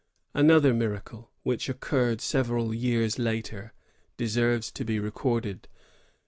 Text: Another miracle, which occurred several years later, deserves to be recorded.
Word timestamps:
Another 0.33 0.73
miracle, 0.73 1.29
which 1.43 1.69
occurred 1.69 2.21
several 2.21 2.73
years 2.73 3.19
later, 3.19 3.71
deserves 4.17 4.71
to 4.71 4.83
be 4.83 4.99
recorded. 4.99 5.67